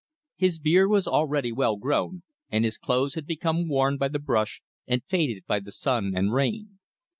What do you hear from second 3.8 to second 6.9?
by the brush and faded by the sun and rain.